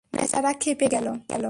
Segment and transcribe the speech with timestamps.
[0.13, 1.07] বেচারা খেপে গেল।